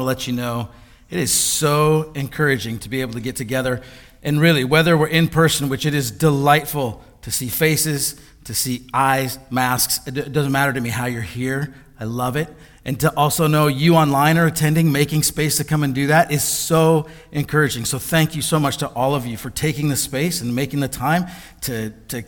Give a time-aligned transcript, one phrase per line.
[0.00, 0.68] to let you know
[1.08, 3.82] it is so encouraging to be able to get together.
[4.22, 8.88] And really, whether we're in person, which it is delightful to see faces, to see
[8.92, 11.74] eyes, masks, it doesn't matter to me how you're here.
[11.98, 12.48] I love it.
[12.84, 16.30] And to also know you online are attending, making space to come and do that
[16.30, 17.84] is so encouraging.
[17.84, 20.80] So thank you so much to all of you for taking the space and making
[20.80, 21.26] the time
[21.62, 22.22] to, to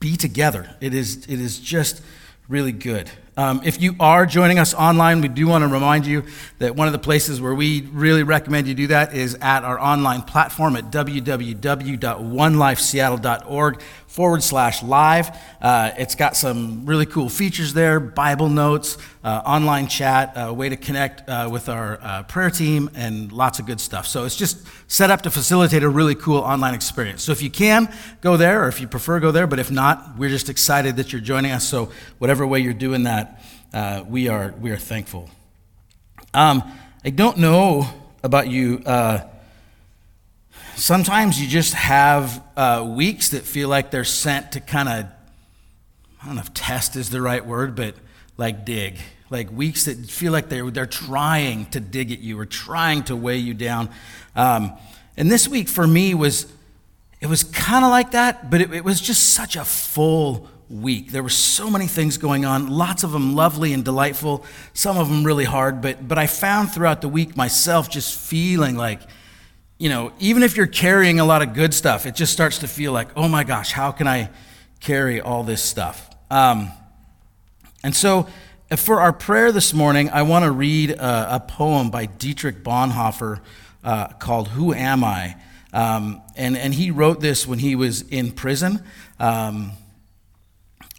[0.00, 0.74] be together.
[0.80, 2.02] It is, it is just
[2.48, 3.08] really good.
[3.36, 6.24] Um, if you are joining us online, we do want to remind you
[6.58, 9.80] that one of the places where we really recommend you do that is at our
[9.80, 15.30] online platform at www.onelifeseattle.org forward slash live.
[15.62, 20.68] Uh, it's got some really cool features there Bible notes, uh, online chat, a way
[20.68, 24.08] to connect uh, with our uh, prayer team, and lots of good stuff.
[24.08, 27.22] So it's just set up to facilitate a really cool online experience.
[27.22, 27.88] So if you can,
[28.20, 29.46] go there, or if you prefer, go there.
[29.46, 31.66] But if not, we're just excited that you're joining us.
[31.66, 33.40] So whatever way you're doing that,
[33.72, 35.30] uh, we, are, we are thankful.
[36.34, 36.64] Um,
[37.04, 37.88] I don't know
[38.24, 39.20] about you uh,
[40.76, 45.06] sometimes you just have uh, weeks that feel like they're sent to kind of,
[46.22, 47.94] I don't know if test is the right word, but
[48.36, 48.96] like dig.
[49.28, 53.16] Like weeks that feel like they're, they're trying to dig at you or trying to
[53.16, 53.90] weigh you down.
[54.34, 54.72] Um,
[55.16, 56.50] and this week for me was,
[57.20, 61.12] it was kind of like that, but it, it was just such a full week.
[61.12, 65.08] There were so many things going on, lots of them lovely and delightful, some of
[65.08, 69.00] them really hard, but, but I found throughout the week myself just feeling like,
[69.80, 72.68] you know, even if you're carrying a lot of good stuff, it just starts to
[72.68, 74.28] feel like, oh my gosh, how can I
[74.78, 76.10] carry all this stuff?
[76.30, 76.70] Um,
[77.82, 78.28] and so,
[78.70, 82.62] uh, for our prayer this morning, I want to read a, a, poem by Dietrich
[82.62, 83.40] Bonhoeffer
[83.82, 85.36] uh, called Who Am I?
[85.72, 88.84] Um, and, and he wrote this when he was in prison.
[89.18, 89.72] Um,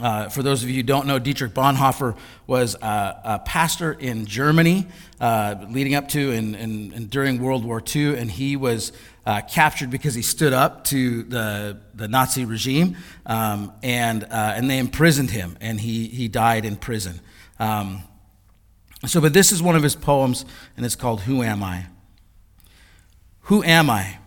[0.02, 4.26] uh, for those of you who don't know, Dietrich Bonhoeffer was a, a pastor in
[4.26, 4.88] Germany
[5.20, 8.92] uh, leading up to and, and, and, during World War II, and he was
[9.26, 14.70] uh, captured because he stood up to the, the Nazi regime, um, and, uh, and
[14.70, 17.20] they imprisoned him, and he, he died in prison.
[17.60, 18.02] Um,
[19.06, 20.46] so, but this is one of his poems,
[20.76, 21.86] and it's called Who Am I?
[23.42, 24.18] Who am I?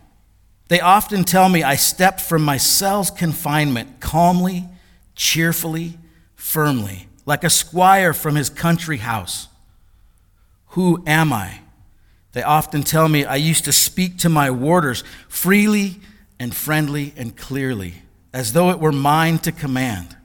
[0.68, 4.68] They often tell me I stepped from my cell's confinement calmly
[5.14, 5.98] cheerfully,
[6.34, 9.48] firmly, like a squire from his country house.
[10.68, 11.60] Who am I?
[12.32, 16.00] They often tell me I used to speak to my warders freely
[16.40, 17.94] and friendly and clearly,
[18.32, 20.16] as though it were mine to command.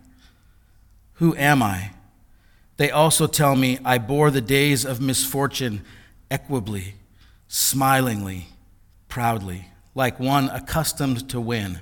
[1.13, 1.91] Who am I?
[2.77, 5.83] They also tell me I bore the days of misfortune
[6.31, 6.94] equably,
[7.47, 8.47] smilingly,
[9.07, 11.79] proudly, like one accustomed to win.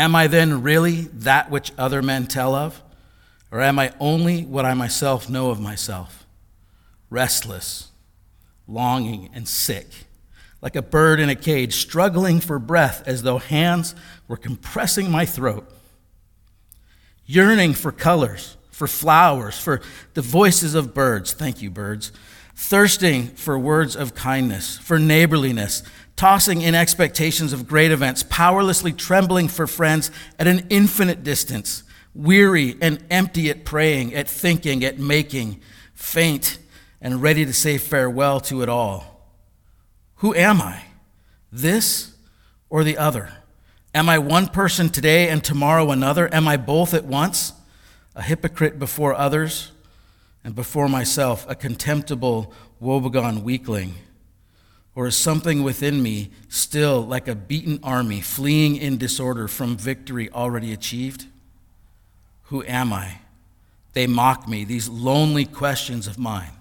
[0.00, 2.82] Am I then really that which other men tell of?
[3.52, 6.24] Or am I only what I myself know of myself?
[7.10, 7.90] Restless,
[8.66, 9.86] longing, and sick,
[10.62, 13.94] like a bird in a cage, struggling for breath as though hands
[14.26, 15.70] were compressing my throat.
[17.26, 19.82] Yearning for colors, for flowers, for
[20.14, 21.34] the voices of birds.
[21.34, 22.10] Thank you, birds.
[22.56, 25.82] Thirsting for words of kindness, for neighborliness,
[26.20, 31.82] tossing in expectations of great events, powerlessly trembling for friends at an infinite distance,
[32.14, 35.58] weary and empty at praying, at thinking, at making,
[35.94, 36.58] faint
[37.00, 39.32] and ready to say farewell to it all.
[40.16, 40.82] Who am I?
[41.50, 42.12] This
[42.68, 43.32] or the other?
[43.94, 46.28] Am I one person today and tomorrow another?
[46.34, 47.54] Am I both at once?
[48.14, 49.72] A hypocrite before others
[50.44, 53.94] and before myself, a contemptible, woebegone weakling?
[54.94, 60.28] Or is something within me still like a beaten army fleeing in disorder from victory
[60.30, 61.26] already achieved?
[62.44, 63.18] Who am I?
[63.92, 66.52] They mock me, these lonely questions of mine.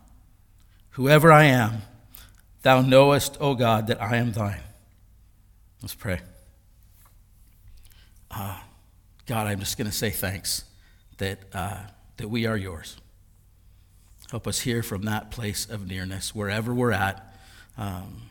[0.92, 1.82] Whoever I am,
[2.62, 4.62] thou knowest, O God, that I am thine.
[5.82, 6.20] Let's pray.
[8.30, 8.60] Uh,
[9.26, 10.66] God, I'm just going to say thanks
[11.18, 11.84] that, uh,
[12.18, 12.98] that we are yours.
[14.30, 17.29] Help us hear from that place of nearness, wherever we're at
[17.78, 18.30] um,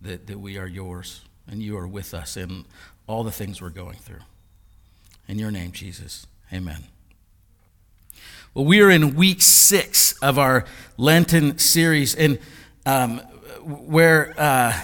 [0.00, 2.64] that, that we are yours and you are with us in
[3.06, 4.20] all the things we're going through.
[5.26, 6.84] In your name, Jesus, amen.
[8.54, 10.64] Well, we are in week six of our
[10.96, 12.38] Lenten series, and
[12.86, 13.18] um,
[13.62, 14.78] where, uh,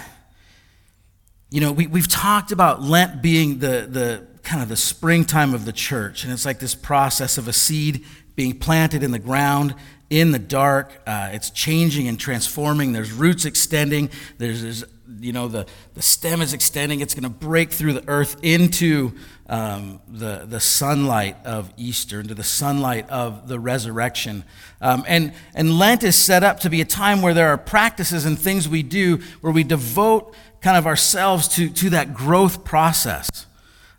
[1.49, 5.65] you know, we, we've talked about Lent being the, the kind of the springtime of
[5.65, 8.05] the church, and it's like this process of a seed
[8.35, 9.73] being planted in the ground
[10.09, 10.91] in the dark.
[11.05, 12.93] Uh, it's changing and transforming.
[12.93, 14.09] There's roots extending.
[14.37, 14.85] There's, there's
[15.19, 17.01] you know, the, the stem is extending.
[17.01, 19.13] It's going to break through the earth into
[19.47, 24.43] um, the, the sunlight of Easter, into the sunlight of the resurrection.
[24.81, 28.25] Um, and, and Lent is set up to be a time where there are practices
[28.25, 33.45] and things we do where we devote kind of ourselves to, to that growth process.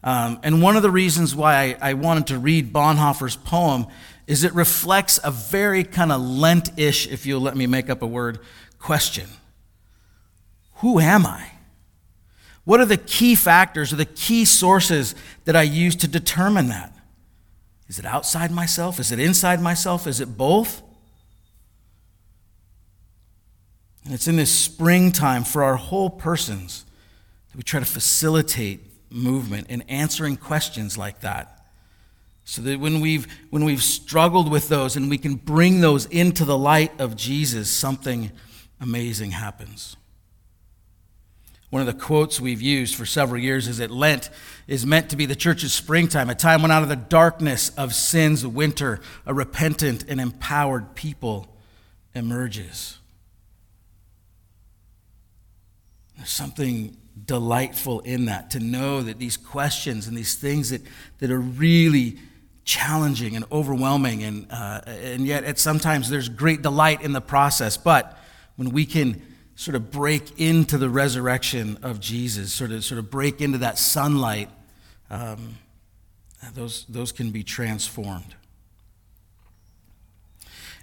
[0.03, 3.87] Um, and one of the reasons why I, I wanted to read Bonhoeffer's poem
[4.27, 8.03] is it reflects a very kind of Lent ish, if you'll let me make up
[8.03, 8.41] a word,
[8.79, 9.29] question
[10.77, 11.51] Who am I?
[12.65, 15.15] What are the key factors or the key sources
[15.45, 16.93] that I use to determine that?
[17.89, 18.99] Is it outside myself?
[18.99, 20.09] Is it inside myself?
[20.09, 20.83] Is it both?
[24.05, 26.85] And it's in this springtime for our whole persons
[27.51, 28.81] that we try to facilitate
[29.11, 31.56] movement in answering questions like that.
[32.49, 36.45] So that when we've, when we've struggled with those and we can bring those into
[36.45, 38.31] the light of Jesus, something
[38.81, 39.97] amazing happens.
[41.71, 44.31] One of the quotes we've used for several years is that Lent
[44.69, 47.93] is meant to be the church's springtime, a time when out of the darkness of
[47.93, 51.49] sin's winter, a repentant and empowered people
[52.15, 52.99] emerges.
[56.17, 60.83] There's something delightful in that to know that these questions and these things that,
[61.19, 62.19] that are really
[62.67, 67.77] challenging and overwhelming, and, uh, and yet at sometimes there's great delight in the process.
[67.77, 68.19] But
[68.57, 69.23] when we can
[69.55, 73.79] sort of break into the resurrection of Jesus, sort of, sort of break into that
[73.79, 74.51] sunlight,
[75.11, 75.57] um,
[76.55, 78.35] those, those can be transformed.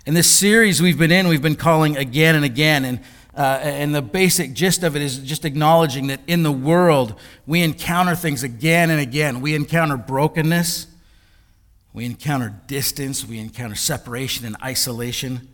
[0.05, 2.99] In this series we've been in, we've been calling again and again, and,
[3.35, 7.61] uh, and the basic gist of it is just acknowledging that in the world we
[7.61, 9.41] encounter things again and again.
[9.41, 10.87] We encounter brokenness,
[11.93, 15.47] we encounter distance, we encounter separation and isolation.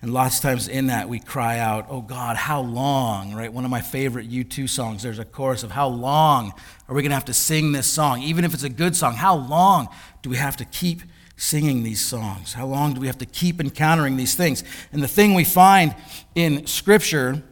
[0.00, 3.34] And lots of times in that, we cry out, Oh God, how long?
[3.34, 3.52] Right?
[3.52, 6.52] One of my favorite U2 songs, there's a chorus of how long
[6.88, 8.22] are we going to have to sing this song?
[8.22, 9.88] Even if it's a good song, how long
[10.22, 11.02] do we have to keep
[11.36, 12.54] singing these songs?
[12.54, 14.64] How long do we have to keep encountering these things?
[14.92, 15.94] And the thing we find
[16.34, 17.42] in Scripture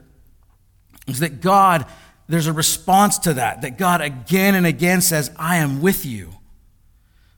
[1.06, 1.84] is that God,
[2.28, 6.32] there's a response to that, that God again and again says, I am with you.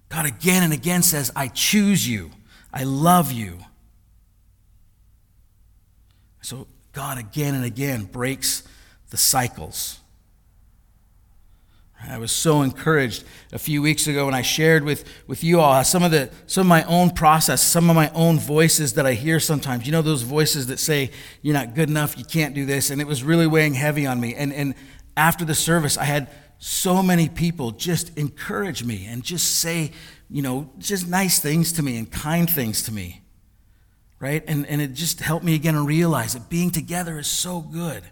[0.09, 2.31] God again and again says, I choose you,
[2.73, 3.59] I love you.
[6.41, 8.63] So God again and again breaks
[9.11, 10.01] the cycles.
[12.07, 15.83] I was so encouraged a few weeks ago when I shared with, with you all
[15.85, 19.15] some of the some of my own process, some of my own voices that I
[19.15, 19.85] hear sometimes.
[19.85, 21.11] You know those voices that say
[21.43, 24.21] you're not good enough, you can't do this, and it was really weighing heavy on
[24.21, 24.35] me.
[24.35, 24.75] And and
[25.17, 29.93] after the service, I had so many people just encourage me and just say,
[30.29, 33.23] you know, just nice things to me and kind things to me
[34.21, 34.43] right?
[34.47, 38.03] And, and it just helped me again to realize that being together is so good,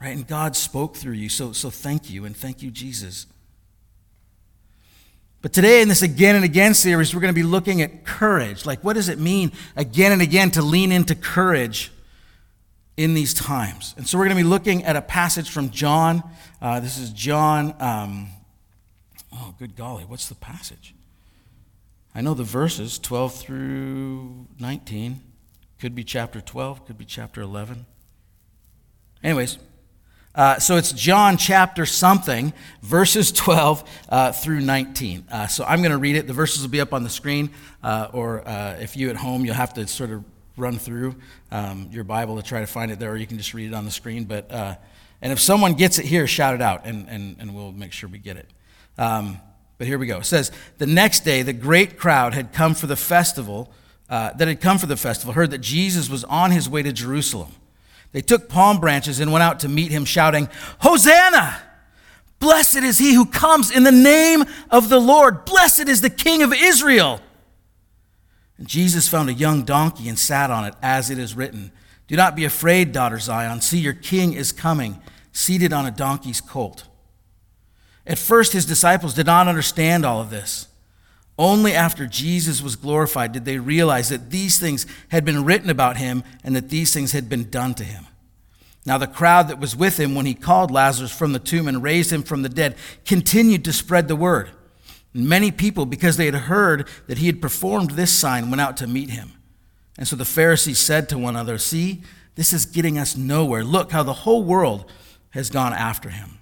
[0.00, 0.16] right?
[0.16, 3.26] And God spoke through you, so, so thank you, and thank you, Jesus.
[5.42, 8.66] But today, in this again and again series, we're going to be looking at courage.
[8.66, 11.90] Like, what does it mean again and again to lean into courage
[12.98, 13.94] in these times?
[13.96, 16.22] And so, we're going to be looking at a passage from John.
[16.60, 17.74] Uh, this is John.
[17.80, 18.28] Um,
[19.32, 20.94] oh, good golly, what's the passage?
[22.14, 25.22] I know the verses 12 through 19.
[25.80, 27.86] Could be chapter 12, could be chapter 11.
[29.22, 29.56] Anyways,
[30.34, 32.52] uh, so it's John chapter something,
[32.82, 35.24] verses 12 uh, through 19.
[35.32, 36.26] Uh, so I'm going to read it.
[36.26, 37.50] The verses will be up on the screen,
[37.82, 40.22] uh, or uh, if you at home, you'll have to sort of
[40.58, 41.14] run through
[41.50, 43.74] um, your Bible to try to find it there, or you can just read it
[43.74, 44.24] on the screen.
[44.24, 44.74] But uh,
[45.22, 48.08] and if someone gets it here, shout it out, and, and, and we'll make sure
[48.08, 48.48] we get it.
[48.96, 49.40] Um,
[49.78, 50.18] but here we go.
[50.18, 53.70] It says, The next day, the great crowd had come for the festival,
[54.08, 56.92] uh, that had come for the festival, heard that Jesus was on his way to
[56.92, 57.52] Jerusalem.
[58.12, 60.48] They took palm branches and went out to meet him, shouting,
[60.80, 61.62] Hosanna!
[62.40, 65.44] Blessed is he who comes in the name of the Lord.
[65.44, 67.20] Blessed is the King of Israel.
[68.56, 71.70] And Jesus found a young donkey and sat on it, as it is written
[72.10, 73.60] Do not be afraid, daughter Zion.
[73.60, 75.00] See, your king is coming,
[75.30, 76.88] seated on a donkey's colt.
[78.04, 80.66] At first, his disciples did not understand all of this.
[81.38, 85.98] Only after Jesus was glorified did they realize that these things had been written about
[85.98, 88.08] him and that these things had been done to him.
[88.84, 91.80] Now, the crowd that was with him when he called Lazarus from the tomb and
[91.80, 92.74] raised him from the dead
[93.04, 94.50] continued to spread the word.
[95.14, 98.88] Many people, because they had heard that he had performed this sign, went out to
[98.88, 99.34] meet him.
[100.00, 102.00] And so the Pharisees said to one another, See,
[102.34, 103.62] this is getting us nowhere.
[103.62, 104.90] Look how the whole world
[105.30, 106.38] has gone after him.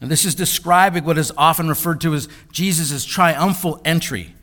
[0.00, 4.34] Now, this is describing what is often referred to as Jesus' triumphal entry.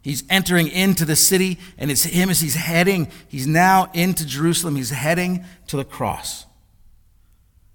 [0.00, 4.76] He's entering into the city, and it's him as he's heading, he's now into Jerusalem.
[4.76, 6.46] He's heading to the cross.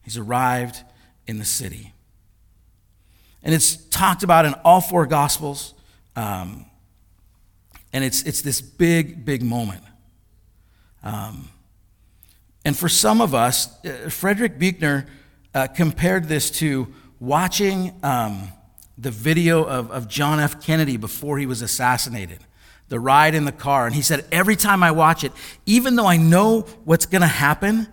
[0.02, 0.82] He's arrived
[1.28, 1.94] in the city.
[3.44, 5.76] And it's talked about in all four Gospels.
[6.16, 6.66] Um,
[7.94, 9.84] and it's, it's this big, big moment.
[11.04, 11.50] Um,
[12.66, 15.06] and for some of us, uh, Frederick Buechner
[15.54, 18.50] uh, compared this to watching um,
[18.98, 20.62] the video of, of John F.
[20.62, 22.40] Kennedy before he was assassinated,
[22.90, 23.86] the ride in the car.
[23.86, 25.32] And he said, Every time I watch it,
[25.66, 27.88] even though I know what's going to happen,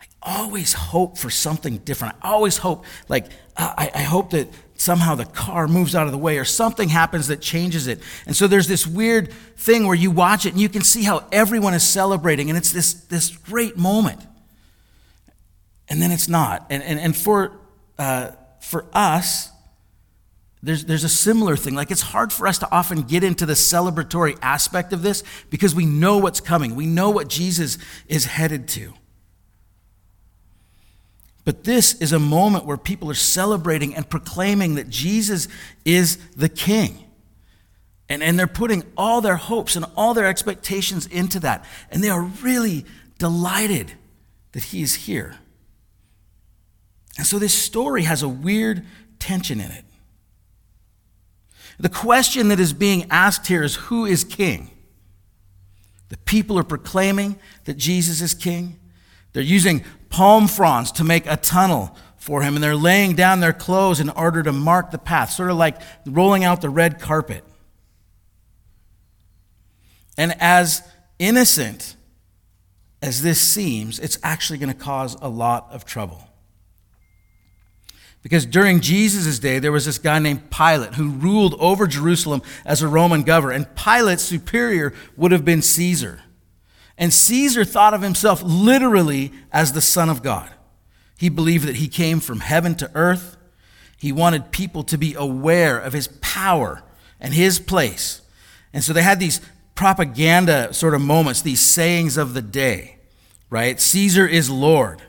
[0.00, 2.16] I always hope for something different.
[2.22, 3.26] I always hope, like,
[3.56, 4.48] I, I hope that
[4.78, 8.00] somehow the car moves out of the way or something happens that changes it.
[8.26, 11.26] And so there's this weird thing where you watch it and you can see how
[11.32, 14.20] everyone is celebrating, and it's this, this great moment.
[15.88, 16.66] And then it's not.
[16.70, 17.60] And, and, and for,
[17.98, 18.30] uh,
[18.60, 19.50] for us,
[20.62, 21.74] there's, there's a similar thing.
[21.74, 25.74] Like, it's hard for us to often get into the celebratory aspect of this because
[25.74, 26.74] we know what's coming.
[26.74, 28.92] We know what Jesus is headed to.
[31.48, 35.48] But this is a moment where people are celebrating and proclaiming that Jesus
[35.82, 37.06] is the King.
[38.06, 41.64] And, and they're putting all their hopes and all their expectations into that.
[41.90, 42.84] And they are really
[43.16, 43.94] delighted
[44.52, 45.36] that he is here.
[47.16, 48.84] And so this story has a weird
[49.18, 49.86] tension in it.
[51.80, 54.70] The question that is being asked here is who is king?
[56.10, 58.78] The people are proclaiming that Jesus is king.
[59.32, 63.52] They're using palm fronds to make a tunnel for him, and they're laying down their
[63.52, 67.44] clothes in order to mark the path, sort of like rolling out the red carpet.
[70.16, 70.82] And as
[71.18, 71.96] innocent
[73.00, 76.28] as this seems, it's actually going to cause a lot of trouble.
[78.22, 82.82] Because during Jesus' day, there was this guy named Pilate who ruled over Jerusalem as
[82.82, 83.54] a Roman governor.
[83.54, 86.20] And Pilate's superior would have been Caesar.
[86.98, 90.50] And Caesar thought of himself literally as the Son of God.
[91.16, 93.36] He believed that he came from heaven to earth.
[93.96, 96.82] He wanted people to be aware of his power
[97.20, 98.20] and his place.
[98.72, 99.40] And so they had these
[99.74, 102.98] propaganda sort of moments, these sayings of the day,
[103.48, 103.80] right?
[103.80, 105.00] Caesar is Lord.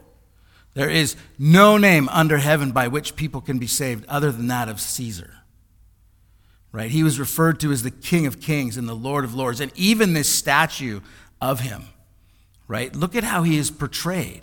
[0.76, 4.70] There is no name under heaven by which people can be saved other than that
[4.70, 5.34] of Caesar.
[6.72, 6.92] Right?
[6.92, 9.60] He was referred to as the King of Kings and the Lord of Lords.
[9.60, 11.02] And even this statue
[11.42, 11.84] of him,
[12.68, 12.96] right?
[12.96, 14.42] Look at how he is portrayed.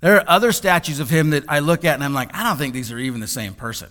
[0.00, 2.58] There are other statues of him that I look at and I'm like, I don't
[2.58, 3.88] think these are even the same person,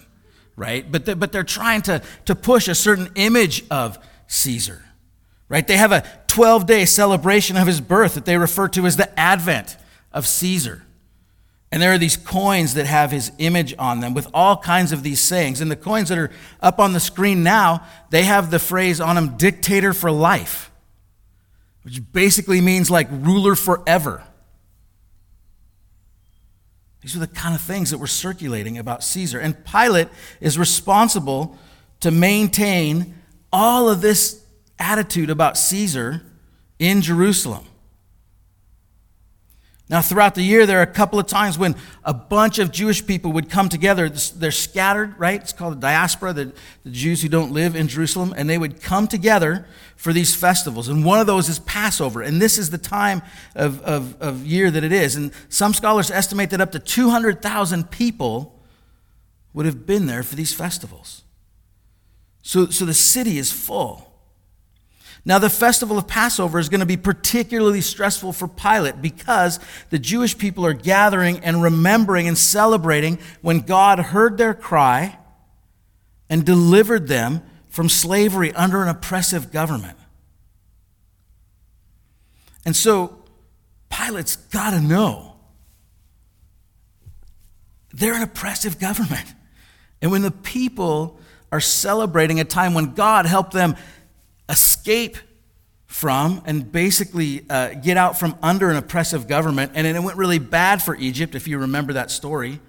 [0.56, 0.90] right?
[0.90, 4.84] But they're, but they're trying to, to push a certain image of Caesar,
[5.50, 5.66] right?
[5.66, 9.20] They have a 12 day celebration of his birth that they refer to as the
[9.20, 9.78] Advent
[10.12, 10.84] of Caesar.
[11.72, 15.04] And there are these coins that have his image on them with all kinds of
[15.04, 15.60] these sayings.
[15.60, 19.16] And the coins that are up on the screen now, they have the phrase on
[19.16, 20.72] them, dictator for life
[21.86, 24.24] which basically means like ruler forever.
[27.02, 29.40] These are the kind of things that were circulating about Caesar.
[29.40, 30.08] And Pilate
[30.42, 31.60] is responsible
[32.00, 33.14] to maintain
[33.54, 34.44] all of this
[34.80, 36.24] attitude about Caesar
[36.80, 37.68] in Jerusalem.
[39.88, 43.06] Now, throughout the year, there are a couple of times when a bunch of Jewish
[43.06, 44.10] people would come together.
[44.10, 45.40] They're scattered, right?
[45.40, 48.34] It's called the diaspora, the, the Jews who don't live in Jerusalem.
[48.36, 50.88] And they would come together for these festivals.
[50.90, 52.24] And one of those is Passover.
[52.24, 53.22] And this is the time
[53.54, 55.16] of, of, of year that it is.
[55.16, 58.60] And some scholars estimate that up to 200,000 people
[59.54, 61.22] would have been there for these festivals.
[62.42, 64.15] So, so the city is full.
[65.28, 69.98] Now, the festival of Passover is going to be particularly stressful for Pilate because the
[69.98, 75.18] Jewish people are gathering and remembering and celebrating when God heard their cry
[76.30, 79.98] and delivered them from slavery under an oppressive government.
[82.64, 83.24] And so,
[83.90, 85.38] Pilate's got to know
[87.94, 89.34] they're an oppressive government.
[90.02, 91.20] And when the people
[91.52, 93.76] are celebrating a time when God helped them
[94.50, 95.18] escape
[95.86, 99.72] from and basically uh, get out from under an oppressive government.
[99.76, 102.60] And it went really bad for Egypt, if you remember that story.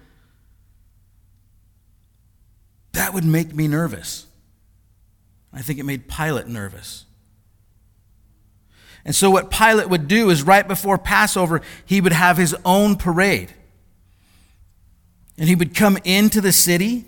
[2.93, 4.25] That would make me nervous.
[5.53, 7.05] I think it made Pilate nervous.
[9.03, 12.95] And so, what Pilate would do is right before Passover, he would have his own
[12.95, 13.53] parade.
[15.37, 17.05] And he would come into the city,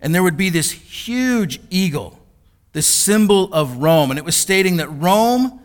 [0.00, 2.21] and there would be this huge eagle
[2.72, 4.10] the symbol of Rome.
[4.10, 5.60] And it was stating that Rome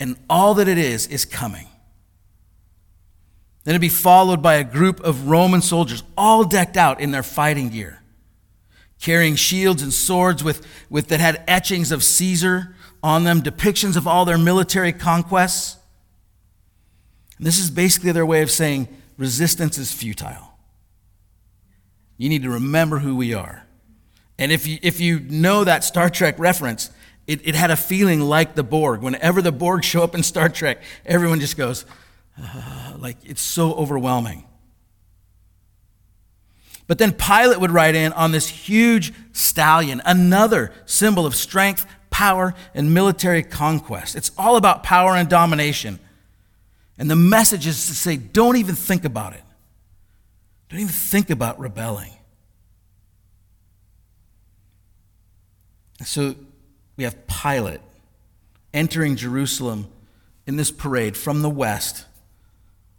[0.00, 1.66] and all that it is is coming.
[3.64, 7.24] Then it'd be followed by a group of Roman soldiers, all decked out in their
[7.24, 8.00] fighting gear,
[9.00, 14.06] carrying shields and swords with, with, that had etchings of Caesar on them, depictions of
[14.06, 15.78] all their military conquests.
[17.38, 18.88] And this is basically their way of saying
[19.18, 20.52] resistance is futile.
[22.16, 23.65] You need to remember who we are.
[24.38, 26.90] And if you, if you know that Star Trek reference,
[27.26, 29.02] it, it had a feeling like the Borg.
[29.02, 31.84] Whenever the Borg show up in Star Trek, everyone just goes,
[32.40, 34.44] uh, like, it's so overwhelming.
[36.86, 42.54] But then Pilate would ride in on this huge stallion, another symbol of strength, power,
[42.74, 44.14] and military conquest.
[44.14, 45.98] It's all about power and domination.
[46.98, 49.42] And the message is to say, don't even think about it.
[50.68, 52.12] Don't even think about rebelling.
[56.04, 56.34] So
[56.96, 57.80] we have Pilate
[58.72, 59.88] entering Jerusalem
[60.46, 62.04] in this parade from the west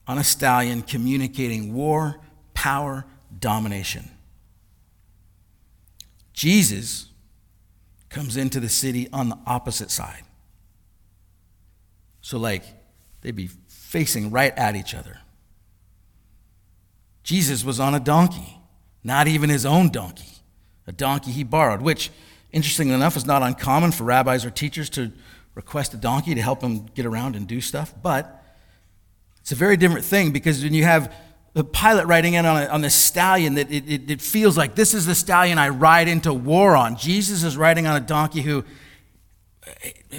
[0.07, 2.19] on a stallion communicating war,
[2.53, 3.05] power,
[3.39, 4.09] domination.
[6.33, 7.07] Jesus
[8.09, 10.23] comes into the city on the opposite side.
[12.21, 12.63] So, like,
[13.21, 15.19] they'd be facing right at each other.
[17.23, 18.59] Jesus was on a donkey,
[19.03, 20.29] not even his own donkey,
[20.85, 22.11] a donkey he borrowed, which,
[22.51, 25.11] interestingly enough, it's not uncommon for rabbis or teachers to
[25.55, 27.93] request a donkey to help them get around and do stuff.
[28.01, 28.43] But
[29.41, 31.13] it's a very different thing because when you have
[31.53, 34.75] the Pilate riding in on, a, on this stallion that it, it, it feels like
[34.75, 36.97] this is the stallion I ride into war on.
[36.97, 38.63] Jesus is riding on a donkey who,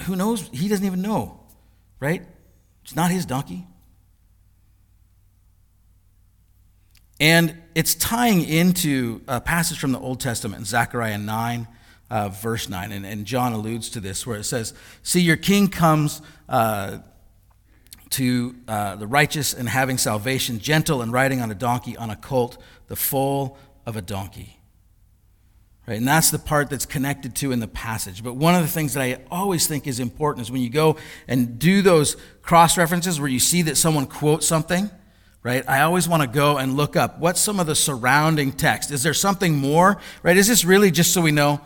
[0.07, 0.49] who knows?
[0.53, 1.41] He doesn't even know,
[2.01, 2.23] right?
[2.83, 3.67] It's not his donkey.
[7.21, 11.69] And it's tying into a passage from the Old Testament, Zechariah 9,
[12.11, 12.93] uh, verse 9.
[12.93, 16.23] And, and, John alludes to this, where it says, See, your king comes.
[16.49, 16.99] Uh,
[18.11, 22.17] to uh, the righteous and having salvation, gentle and riding on a donkey, on a
[22.17, 24.59] colt, the foal of a donkey.
[25.87, 25.97] Right?
[25.97, 28.23] And that's the part that's connected to in the passage.
[28.23, 30.97] But one of the things that I always think is important is when you go
[31.27, 34.91] and do those cross references where you see that someone quotes something,
[35.43, 35.67] right?
[35.67, 38.91] I always want to go and look up what's some of the surrounding text.
[38.91, 40.37] Is there something more, right?
[40.37, 41.63] Is this really just so we know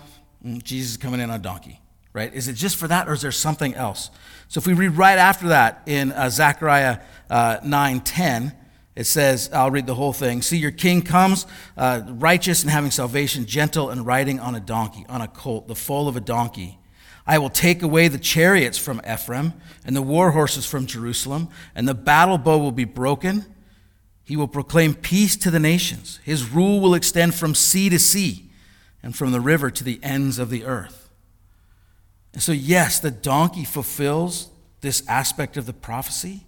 [0.62, 1.82] Jesus is coming in on a donkey?
[2.12, 2.32] right?
[2.34, 4.10] Is it just for that or is there something else?
[4.48, 6.98] So if we read right after that in uh, Zechariah
[7.30, 8.52] uh, 9 10,
[8.94, 10.42] it says, I'll read the whole thing.
[10.42, 11.46] See, your king comes,
[11.78, 15.74] uh, righteous and having salvation, gentle and riding on a donkey, on a colt, the
[15.74, 16.78] foal of a donkey.
[17.26, 19.54] I will take away the chariots from Ephraim
[19.86, 23.46] and the war horses from Jerusalem, and the battle bow will be broken.
[24.24, 26.20] He will proclaim peace to the nations.
[26.24, 28.50] His rule will extend from sea to sea
[29.02, 31.10] and from the river to the ends of the earth.
[32.32, 34.48] And so, yes, the donkey fulfills
[34.80, 36.46] this aspect of the prophecy.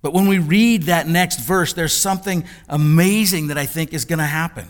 [0.00, 4.20] But when we read that next verse, there's something amazing that I think is going
[4.20, 4.68] to happen.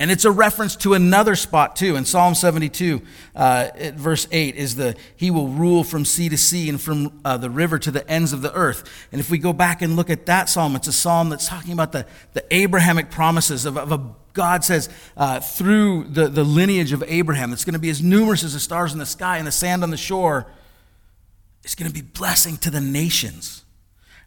[0.00, 1.94] And it's a reference to another spot too.
[1.94, 3.00] In Psalm 72,
[3.36, 7.36] uh, verse 8, is the He will rule from sea to sea and from uh,
[7.36, 9.06] the river to the ends of the earth.
[9.12, 11.72] And if we go back and look at that psalm, it's a psalm that's talking
[11.72, 13.98] about the, the Abrahamic promises of, of a
[14.34, 18.44] God says uh, through the, the lineage of Abraham, that's going to be as numerous
[18.44, 20.46] as the stars in the sky and the sand on the shore,
[21.62, 23.64] it's going to be blessing to the nations.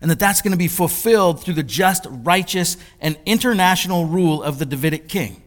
[0.02, 4.60] And that that's going to be fulfilled through the just, righteous, and international rule of
[4.60, 5.42] the Davidic king.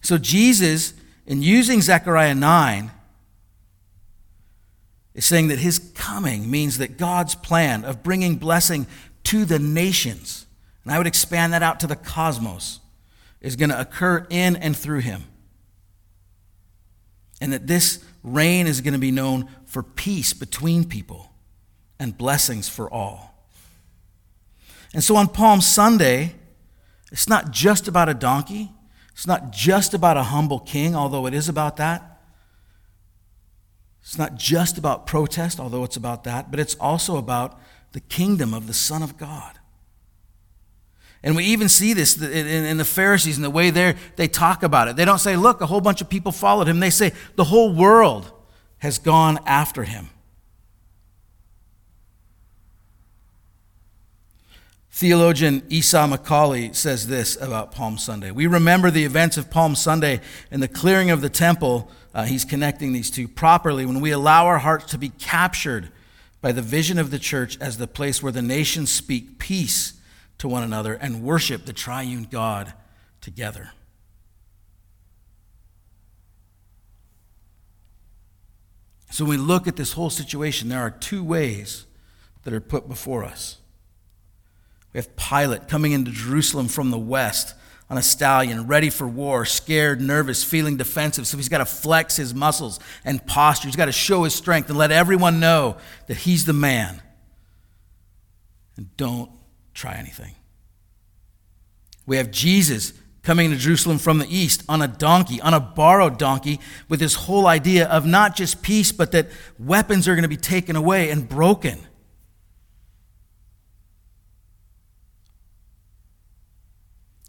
[0.00, 0.94] So Jesus,
[1.26, 2.90] in using Zechariah 9,
[5.14, 8.86] is saying that his coming means that God's plan of bringing blessing
[9.24, 10.46] to the nations,
[10.84, 12.80] and I would expand that out to the cosmos,
[13.44, 15.22] is going to occur in and through him.
[17.42, 21.30] And that this reign is going to be known for peace between people
[21.98, 23.34] and blessings for all.
[24.94, 26.36] And so on Palm Sunday,
[27.12, 28.72] it's not just about a donkey,
[29.12, 32.22] it's not just about a humble king, although it is about that.
[34.00, 37.60] It's not just about protest, although it's about that, but it's also about
[37.92, 39.53] the kingdom of the Son of God.
[41.24, 44.96] And we even see this in the Pharisees and the way they talk about it.
[44.96, 46.80] They don't say, look, a whole bunch of people followed him.
[46.80, 48.30] They say, the whole world
[48.78, 50.10] has gone after him.
[54.90, 58.30] Theologian Esau McCaulley says this about Palm Sunday.
[58.30, 61.90] We remember the events of Palm Sunday and the clearing of the temple.
[62.14, 65.88] Uh, he's connecting these two properly when we allow our hearts to be captured
[66.42, 69.93] by the vision of the church as the place where the nations speak peace
[70.38, 72.72] to one another and worship the triune God
[73.20, 73.70] together.
[79.10, 81.86] So, when we look at this whole situation, there are two ways
[82.42, 83.58] that are put before us.
[84.92, 87.54] We have Pilate coming into Jerusalem from the west
[87.90, 91.26] on a stallion, ready for war, scared, nervous, feeling defensive.
[91.26, 93.68] So he's got to flex his muscles and posture.
[93.68, 97.02] He's got to show his strength and let everyone know that he's the man.
[98.76, 99.30] And don't
[99.74, 100.34] try anything.
[102.06, 106.18] We have Jesus coming to Jerusalem from the east on a donkey, on a borrowed
[106.18, 110.28] donkey, with this whole idea of not just peace, but that weapons are going to
[110.28, 111.78] be taken away and broken.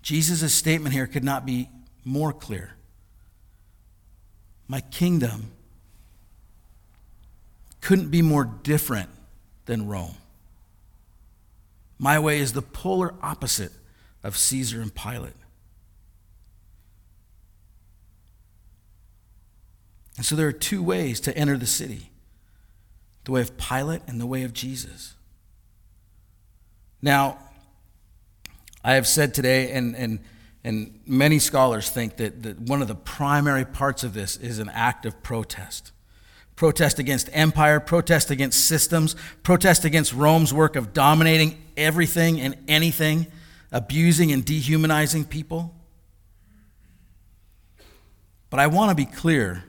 [0.01, 1.69] Jesus' statement here could not be
[2.03, 2.75] more clear.
[4.67, 5.51] My kingdom
[7.81, 9.09] couldn't be more different
[9.65, 10.15] than Rome.
[11.97, 13.71] My way is the polar opposite
[14.23, 15.33] of Caesar and Pilate.
[20.17, 22.11] And so there are two ways to enter the city
[23.25, 25.15] the way of Pilate and the way of Jesus.
[27.01, 27.39] Now,
[28.83, 30.19] I have said today, and, and,
[30.63, 34.69] and many scholars think that, that one of the primary parts of this is an
[34.69, 35.91] act of protest
[36.55, 43.27] protest against empire, protest against systems, protest against Rome's work of dominating everything and anything,
[43.71, 45.73] abusing and dehumanizing people.
[48.49, 49.65] But I want to be clear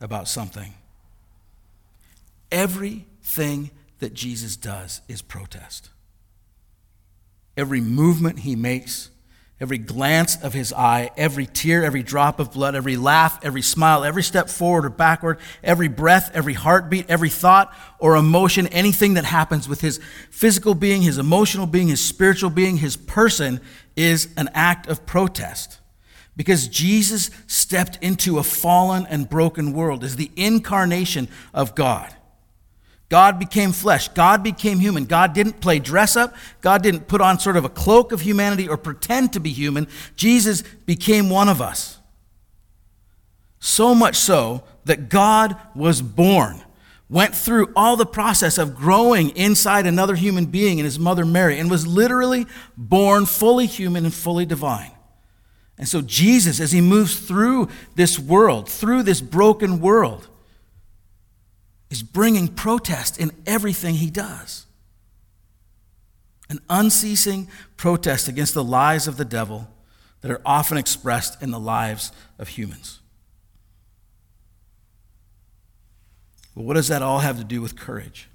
[0.00, 0.74] about something.
[2.52, 5.90] Everything that Jesus does is protest.
[7.56, 9.10] Every movement he makes,
[9.60, 14.02] every glance of his eye, every tear, every drop of blood, every laugh, every smile,
[14.04, 19.24] every step forward or backward, every breath, every heartbeat, every thought or emotion, anything that
[19.24, 23.60] happens with his physical being, his emotional being, his spiritual being, his person
[23.96, 25.78] is an act of protest.
[26.36, 32.14] Because Jesus stepped into a fallen and broken world as the incarnation of God.
[33.10, 34.08] God became flesh.
[34.08, 35.04] God became human.
[35.04, 36.34] God didn't play dress up.
[36.60, 39.88] God didn't put on sort of a cloak of humanity or pretend to be human.
[40.14, 41.98] Jesus became one of us.
[43.58, 46.62] So much so that God was born,
[47.08, 51.58] went through all the process of growing inside another human being in his mother Mary,
[51.58, 52.46] and was literally
[52.76, 54.92] born fully human and fully divine.
[55.76, 60.28] And so, Jesus, as he moves through this world, through this broken world,
[61.90, 64.66] is bringing protest in everything he does.
[66.48, 69.68] An unceasing protest against the lies of the devil
[70.20, 73.00] that are often expressed in the lives of humans.
[76.54, 78.28] Well, what does that all have to do with courage?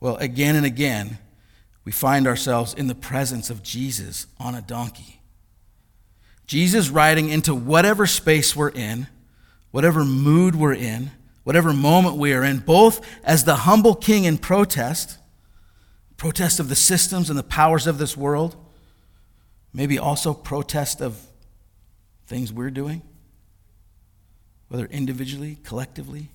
[0.00, 1.18] Well, again and again,
[1.84, 5.20] we find ourselves in the presence of Jesus on a donkey.
[6.46, 9.06] Jesus riding into whatever space we're in,
[9.72, 11.10] whatever mood we're in,
[11.42, 15.18] whatever moment we are in, both as the humble king in protest,
[16.16, 18.54] protest of the systems and the powers of this world,
[19.74, 21.20] maybe also protest of
[22.26, 23.02] things we're doing,
[24.68, 26.28] whether individually, collectively.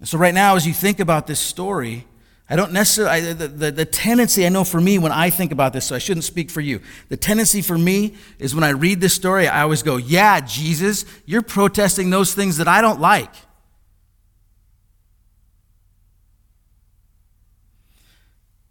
[0.00, 2.06] And so, right now, as you think about this story,
[2.50, 5.52] I don't necessarily, I, the, the, the, tendency I know for me when I think
[5.52, 6.80] about this, so I shouldn't speak for you.
[7.10, 11.04] The tendency for me is when I read this story, I always go, Yeah, Jesus,
[11.26, 13.32] you're protesting those things that I don't like.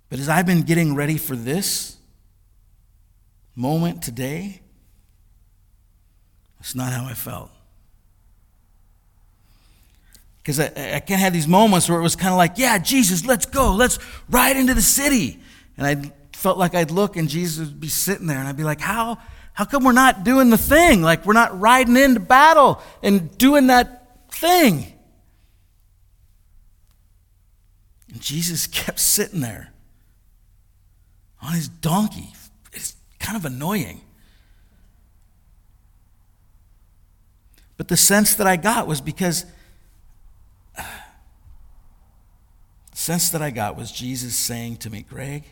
[0.09, 1.97] But as I've been getting ready for this
[3.55, 4.61] moment today,
[6.59, 7.51] it's not how I felt.
[10.47, 13.25] Because I, I can't have these moments where it was kind of like, yeah, Jesus,
[13.25, 13.73] let's go.
[13.73, 15.41] Let's ride into the city.
[15.75, 18.63] And I felt like I'd look and Jesus would be sitting there and I'd be
[18.63, 19.17] like, how,
[19.51, 21.01] how come we're not doing the thing?
[21.01, 24.93] Like we're not riding into battle and doing that thing.
[28.13, 29.73] And Jesus kept sitting there
[31.41, 32.31] on his donkey.
[32.71, 33.99] It's kind of annoying.
[37.75, 39.45] But the sense that I got was because
[43.07, 45.45] sense that I got was Jesus saying to me, Greg,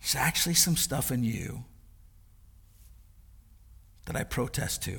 [0.00, 1.64] there's actually some stuff in you
[4.06, 4.98] that I protest to.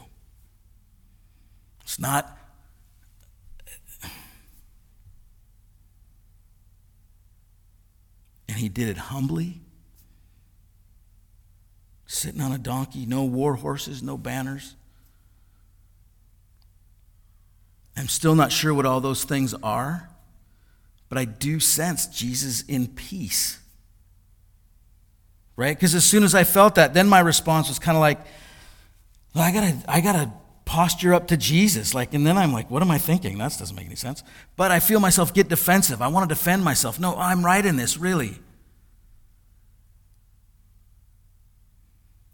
[1.82, 2.38] It's not.
[8.48, 9.60] And he did it humbly,
[12.08, 14.74] sitting on a donkey, no war horses, no banners.
[17.98, 20.10] I'm still not sure what all those things are
[21.10, 23.60] but I do sense Jesus in peace.
[25.56, 25.76] Right?
[25.76, 28.20] Because as soon as I felt that, then my response was kind of like,
[29.36, 30.32] well, I gotta, I gotta
[30.64, 31.94] posture up to Jesus.
[31.94, 33.40] Like, and then I'm like, what am I thinking?
[33.40, 34.24] That doesn't make any sense.
[34.56, 36.02] But I feel myself get defensive.
[36.02, 37.00] I want to defend myself.
[37.00, 38.38] No, I'm right in this, really.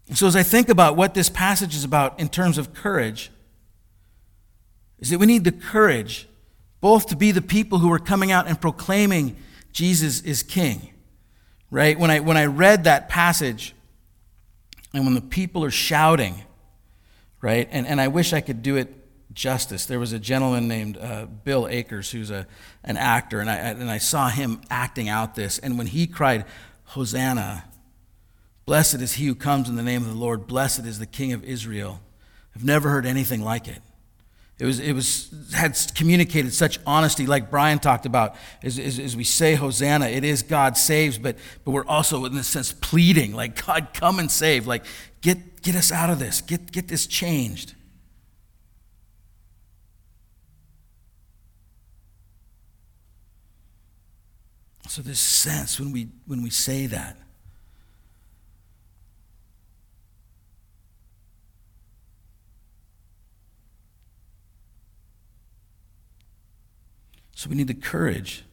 [0.08, 3.30] And so as I think about what this passage is about in terms of courage,
[4.98, 6.28] is that we need the courage
[6.80, 9.36] both to be the people who are coming out and proclaiming
[9.72, 10.92] Jesus is King.
[11.70, 11.98] Right?
[11.98, 13.74] When I, when I read that passage,
[14.96, 16.42] and when the people are shouting,
[17.42, 17.68] right?
[17.70, 18.94] And, and I wish I could do it
[19.34, 19.84] justice.
[19.84, 22.46] There was a gentleman named uh, Bill Akers who's a,
[22.82, 25.58] an actor, and I, and I saw him acting out this.
[25.58, 26.46] And when he cried,
[26.84, 27.64] Hosanna,
[28.64, 31.32] blessed is he who comes in the name of the Lord, blessed is the King
[31.34, 32.00] of Israel,
[32.54, 33.82] I've never heard anything like it.
[34.58, 39.14] It was, it was had communicated such honesty, like Brian talked about, as, as, as,
[39.14, 43.34] we say Hosanna, it is God saves, but, but we're also in a sense pleading,
[43.34, 44.86] like God come and save, like
[45.20, 47.74] get, get us out of this, get, get this changed.
[54.88, 57.18] So this sense when we when we say that
[67.36, 68.44] So we need the courage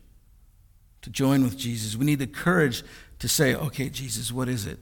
[1.03, 1.95] to join with Jesus.
[1.95, 2.83] We need the courage
[3.19, 4.77] to say, okay, Jesus, what is it?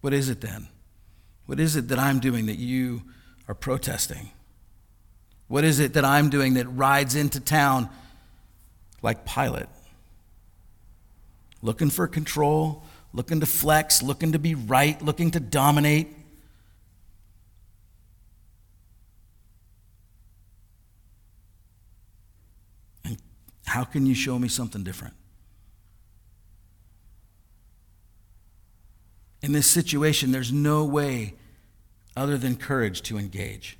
[0.00, 0.66] What is it then?
[1.46, 3.02] What is it that I'm doing that you
[3.46, 4.30] are protesting?
[5.46, 7.88] What is it that I'm doing that rides into town
[9.00, 9.68] like Pilate?
[11.62, 12.82] Looking for control,
[13.12, 16.08] looking to flex, looking to be right, looking to dominate.
[23.66, 25.14] How can you show me something different?
[29.42, 31.34] In this situation, there's no way
[32.16, 33.78] other than courage to engage.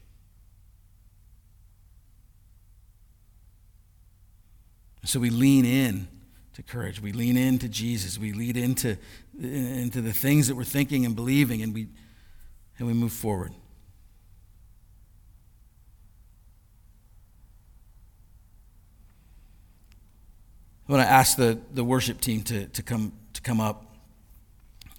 [5.04, 6.08] So we lean in
[6.54, 7.00] to courage.
[7.00, 8.18] We lean into Jesus.
[8.18, 8.98] We lead into,
[9.40, 11.88] into the things that we're thinking and believing, and we,
[12.78, 13.52] and we move forward.
[20.88, 23.96] I want to ask the, the worship team to, to, come, to come up.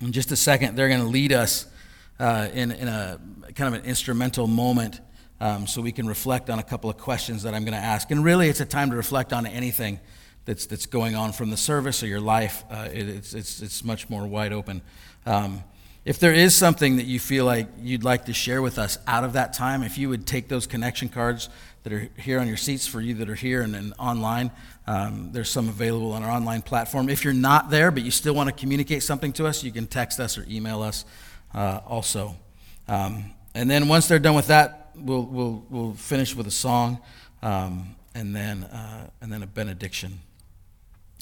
[0.01, 1.65] In just a second, they're going to lead us
[2.19, 3.19] uh, in, in a
[3.55, 4.99] kind of an instrumental moment
[5.39, 8.11] um, so we can reflect on a couple of questions that I'm going to ask.
[8.11, 10.01] And really, it's a time to reflect on anything
[10.43, 12.65] that's, that's going on from the service or your life.
[12.69, 14.81] Uh, it, it's, it's, it's much more wide open.
[15.25, 15.63] Um,
[16.03, 19.23] if there is something that you feel like you'd like to share with us out
[19.23, 21.49] of that time, if you would take those connection cards
[21.83, 24.51] that are here on your seats for you that are here and, and online,
[24.87, 27.09] um, there's some available on our online platform.
[27.09, 29.85] If you're not there, but you still want to communicate something to us, you can
[29.85, 31.03] text us or email us
[31.53, 32.35] uh, also.
[32.87, 36.99] Um, and then once they're done with that, we'll, we'll, we'll finish with a song
[37.41, 40.19] um, and, then, uh, and then a benediction.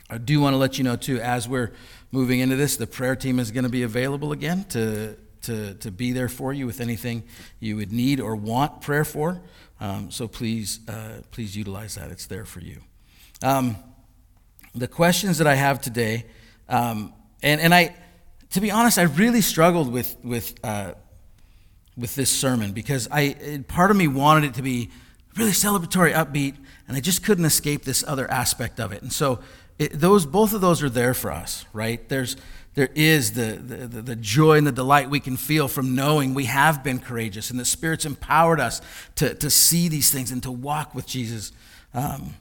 [0.10, 1.72] I do want to let you know, too, as we're
[2.12, 5.92] moving into this, the prayer team is going to be available again to, to, to
[5.92, 7.24] be there for you with anything
[7.60, 9.42] you would need or want prayer for.
[9.80, 12.12] Um, so please, uh, please utilize that.
[12.12, 12.82] It's there for you.
[13.44, 13.78] Um,
[14.74, 16.26] the questions that I have today,
[16.68, 17.96] um, and, and I,
[18.52, 20.94] to be honest, I really struggled with, with, uh,
[21.98, 24.90] with this sermon because I, part of me wanted it to be
[25.36, 26.56] really celebratory, upbeat,
[26.88, 29.02] and I just couldn't escape this other aspect of it.
[29.02, 29.40] And so
[29.78, 32.08] it, those, both of those are there for us, right?
[32.08, 32.38] There's,
[32.76, 36.46] there is the, the, the, joy and the delight we can feel from knowing we
[36.46, 38.82] have been courageous and the Spirit's empowered us
[39.16, 41.52] to, to see these things and to walk with Jesus.
[41.94, 42.36] Um,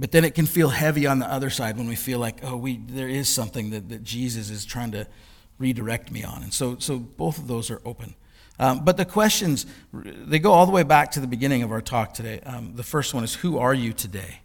[0.00, 2.56] but then it can feel heavy on the other side when we feel like, oh,
[2.56, 5.06] we, there is something that, that Jesus is trying to
[5.58, 6.42] redirect me on.
[6.42, 8.14] And so, so both of those are open.
[8.58, 11.82] Um, but the questions, they go all the way back to the beginning of our
[11.82, 12.40] talk today.
[12.46, 14.40] Um, the first one is Who are you today?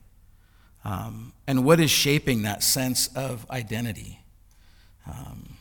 [0.83, 4.19] Um, and what is shaping that sense of identity?
[5.07, 5.55] Um,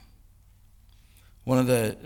[1.44, 1.96] one of the,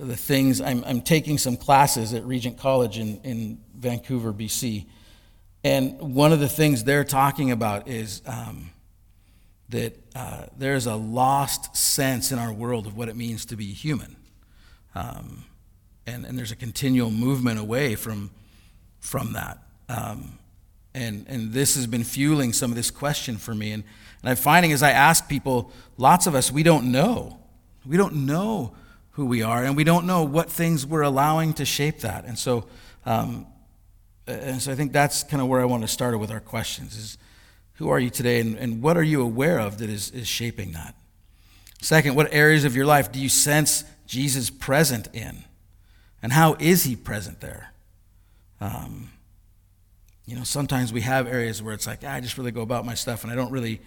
[0.00, 4.86] uh, the things, I'm, I'm taking some classes at Regent College in, in Vancouver, BC.
[5.64, 8.70] And one of the things they're talking about is um,
[9.68, 13.66] that uh, there's a lost sense in our world of what it means to be
[13.66, 14.16] human.
[14.94, 15.44] Um,
[16.06, 18.30] and, and there's a continual movement away from,
[19.00, 19.58] from that.
[19.88, 20.38] Um,
[20.94, 23.72] and, and this has been fueling some of this question for me.
[23.72, 23.84] And,
[24.22, 27.38] and I'm finding as I ask people, lots of us, we don't know.
[27.86, 28.74] We don't know
[29.12, 32.24] who we are, and we don't know what things we're allowing to shape that.
[32.24, 32.66] And so
[33.04, 33.46] um,
[34.26, 36.96] and so I think that's kind of where I want to start with our questions
[36.96, 37.18] is
[37.74, 40.72] who are you today and, and what are you aware of that is, is shaping
[40.72, 40.94] that?
[41.80, 45.42] Second, what areas of your life do you sense Jesus present in?
[46.22, 47.72] And how is he present there?
[48.60, 49.10] Um,
[50.26, 52.86] you know, sometimes we have areas where it's like, ah, I just really go about
[52.86, 53.80] my stuff and I don't really,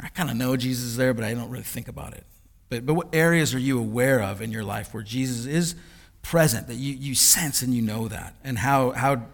[0.00, 2.24] I kind of know Jesus is there, but I don't really think about it.
[2.70, 5.74] but, but what areas are you aware of in your life where Jesus is
[6.22, 8.36] present, that you, you sense and you know that?
[8.42, 9.26] And how, how,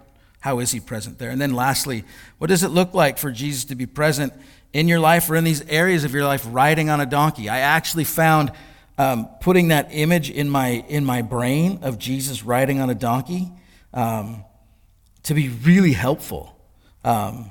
[0.44, 1.30] how is he present there?
[1.30, 2.04] And then lastly,
[2.36, 4.30] what does it look like for Jesus to be present
[4.74, 7.48] in your life or in these areas of your life riding on a donkey?
[7.48, 8.52] I actually found
[8.98, 13.52] um, putting that image in my, in my brain of Jesus riding on a donkey
[13.94, 14.44] um,
[15.22, 16.54] to be really helpful.
[17.04, 17.50] Um,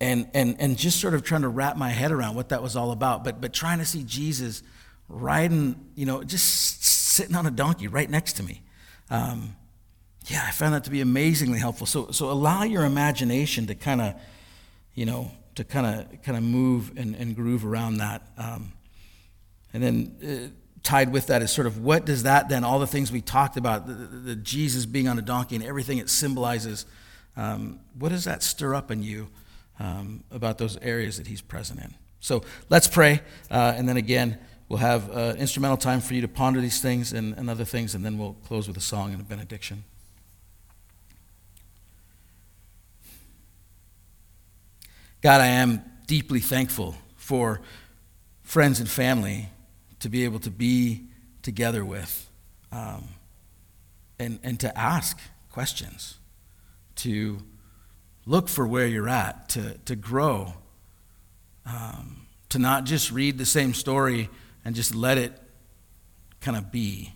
[0.00, 2.76] and, and, and just sort of trying to wrap my head around what that was
[2.76, 3.24] all about.
[3.24, 4.62] But, but trying to see Jesus
[5.08, 8.62] riding, you know, just sitting on a donkey right next to me.
[9.10, 9.56] Um,
[10.26, 11.86] yeah, I found that to be amazingly helpful.
[11.86, 14.14] So, so allow your imagination to kind of,
[14.94, 18.22] you know, to kind of kind of move and, and groove around that.
[18.36, 18.72] Um,
[19.72, 22.86] and then uh, tied with that is sort of what does that then, all the
[22.86, 26.10] things we talked about, the, the, the Jesus being on a donkey and everything it
[26.10, 26.86] symbolizes,
[27.36, 29.28] um, what does that stir up in you
[29.78, 31.94] um, about those areas that he's present in?
[32.20, 33.20] So let's pray.
[33.50, 37.12] Uh, and then again, We'll have uh, instrumental time for you to ponder these things
[37.12, 39.84] and, and other things, and then we'll close with a song and a benediction.
[45.26, 47.60] God, I am deeply thankful for
[48.44, 49.48] friends and family
[49.98, 51.08] to be able to be
[51.42, 52.30] together with
[52.70, 53.08] um,
[54.20, 55.18] and, and to ask
[55.50, 56.18] questions,
[56.94, 57.38] to
[58.24, 60.54] look for where you're at, to, to grow,
[61.68, 64.30] um, to not just read the same story
[64.64, 65.32] and just let it
[66.40, 67.14] kind of be.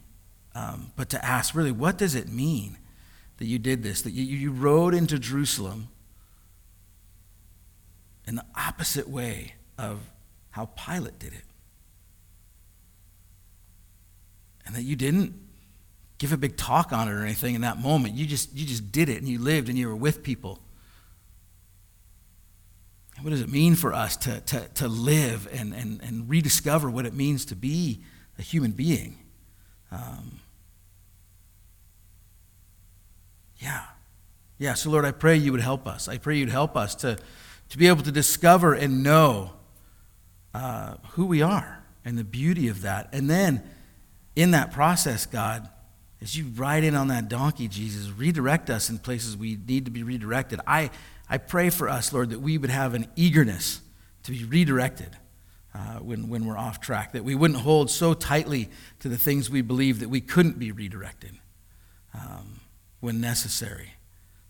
[0.57, 2.77] Um, but to ask, really, what does it mean
[3.37, 4.03] that you did this?
[4.03, 5.90] That you, you rode into Jerusalem
[8.31, 9.99] in the opposite way of
[10.51, 11.43] how Pilate did it.
[14.65, 15.35] And that you didn't
[16.19, 18.15] give a big talk on it or anything in that moment.
[18.15, 20.61] You just, you just did it and you lived and you were with people.
[23.17, 26.89] And what does it mean for us to, to, to live and, and, and rediscover
[26.89, 28.01] what it means to be
[28.39, 29.19] a human being?
[29.91, 30.39] Um,
[33.59, 33.87] yeah.
[34.57, 36.07] Yeah, so Lord, I pray you would help us.
[36.07, 37.19] I pray you'd help us to,
[37.71, 39.53] to be able to discover and know
[40.55, 43.09] uh, who we are and the beauty of that.
[43.13, 43.63] And then
[44.37, 45.69] in that process, God,
[46.21, 49.91] as you ride in on that donkey, Jesus, redirect us in places we need to
[49.91, 50.61] be redirected.
[50.67, 50.91] I,
[51.29, 53.81] I pray for us, Lord, that we would have an eagerness
[54.25, 55.17] to be redirected
[55.75, 59.49] uh, when, when we're off track, that we wouldn't hold so tightly to the things
[59.49, 61.39] we believe that we couldn't be redirected
[62.15, 62.61] um,
[62.99, 63.95] when necessary.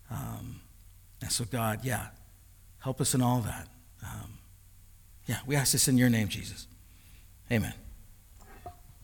[0.09, 0.61] Um,
[1.21, 2.07] and so, God, yeah,
[2.81, 3.67] help us in all that.
[4.03, 4.39] Um,
[5.27, 6.67] yeah, we ask this in your name, Jesus.
[7.51, 7.73] Amen.